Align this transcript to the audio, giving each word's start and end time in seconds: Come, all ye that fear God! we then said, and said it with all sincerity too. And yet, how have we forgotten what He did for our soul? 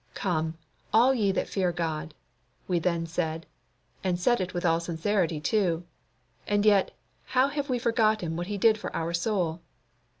Come, 0.15 0.57
all 0.91 1.13
ye 1.13 1.31
that 1.33 1.47
fear 1.47 1.71
God! 1.71 2.15
we 2.67 2.79
then 2.79 3.05
said, 3.05 3.45
and 4.03 4.19
said 4.19 4.41
it 4.41 4.51
with 4.51 4.65
all 4.65 4.79
sincerity 4.79 5.39
too. 5.39 5.85
And 6.47 6.65
yet, 6.65 6.89
how 7.37 7.49
have 7.49 7.69
we 7.69 7.77
forgotten 7.77 8.35
what 8.35 8.47
He 8.47 8.57
did 8.57 8.79
for 8.79 8.91
our 8.95 9.13
soul? 9.13 9.61